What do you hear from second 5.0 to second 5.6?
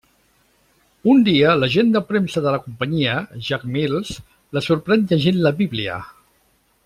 llegint la